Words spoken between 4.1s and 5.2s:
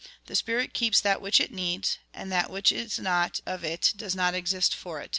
not exist for it.